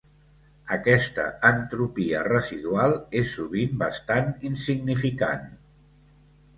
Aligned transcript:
Aquesta 0.77 1.25
entropia 1.49 2.23
residual 2.29 2.97
és 3.23 3.37
sovint 3.39 3.79
bastant 3.85 4.35
insignificant. 4.53 5.51